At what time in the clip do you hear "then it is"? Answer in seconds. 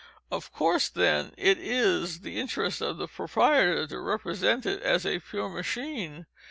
0.89-2.21